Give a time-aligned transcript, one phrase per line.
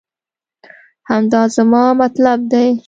[1.09, 2.69] همدا زما مطلب دی